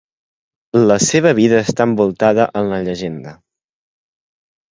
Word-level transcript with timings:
La 0.91 0.95
seva 1.07 1.33
vida 1.39 1.59
està 1.65 1.87
envoltada 1.89 2.47
en 2.61 2.67
la 2.71 2.81
llegenda. 2.87 3.35